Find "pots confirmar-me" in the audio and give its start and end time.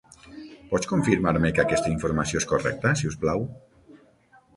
0.69-1.51